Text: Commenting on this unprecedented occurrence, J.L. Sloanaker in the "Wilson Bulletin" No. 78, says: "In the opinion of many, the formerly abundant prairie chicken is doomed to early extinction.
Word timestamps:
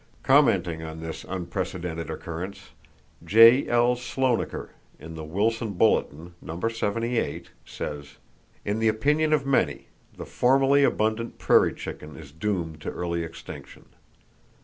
Commenting 0.23 0.81
on 0.81 0.99
this 0.99 1.23
unprecedented 1.29 2.09
occurrence, 2.09 2.71
J.L. 3.23 3.93
Sloanaker 3.95 4.69
in 4.99 5.13
the 5.13 5.23
"Wilson 5.23 5.73
Bulletin" 5.73 6.33
No. 6.41 6.59
78, 6.59 7.51
says: 7.67 8.15
"In 8.65 8.79
the 8.79 8.87
opinion 8.87 9.31
of 9.31 9.45
many, 9.45 9.89
the 10.17 10.25
formerly 10.25 10.83
abundant 10.83 11.37
prairie 11.37 11.75
chicken 11.75 12.17
is 12.17 12.31
doomed 12.31 12.81
to 12.81 12.89
early 12.89 13.21
extinction. 13.23 13.89